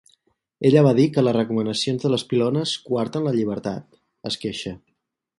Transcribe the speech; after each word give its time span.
Ella 0.67 0.81
va 0.85 0.93
dir 0.99 1.03
que 1.17 1.23
les 1.25 1.35
recomanacions 1.35 2.05
de 2.07 2.11
les 2.13 2.23
pilones 2.31 2.73
coarten 2.87 3.27
la 3.27 3.33
llibertat, 3.35 4.01
es 4.31 4.39
queixa. 4.47 4.73